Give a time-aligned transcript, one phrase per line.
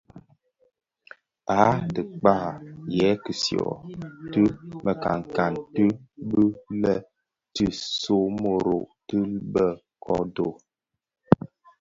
[1.59, 1.61] A
[1.93, 2.47] dhikpää,
[2.97, 3.67] yè tishyō
[4.31, 4.41] ti
[4.85, 5.85] mekankan ti
[6.29, 6.43] bë
[6.81, 6.95] lè
[7.59, 9.19] Ntsomorogo dhi
[9.53, 9.65] bë
[10.03, 10.49] ködő.